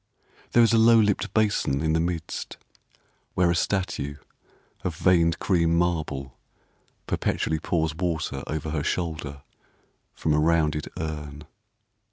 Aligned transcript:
There 0.53 0.63
is 0.63 0.73
a 0.73 0.79
low 0.79 0.97
lipped 0.99 1.31
basin 1.31 1.83
in 1.83 1.93
the 1.93 1.99
midst, 1.99 2.57
Where 3.35 3.51
a 3.51 3.55
statue 3.55 4.15
of 4.83 4.95
veined 4.95 5.37
cream 5.37 5.77
marble 5.77 6.39
Perpetually 7.05 7.59
pours 7.59 7.93
water 7.93 8.41
over 8.47 8.71
her 8.71 8.81
shoulder 8.83 9.43
From 10.15 10.33
a 10.33 10.39
rounded 10.39 10.87
urn. 10.97 11.43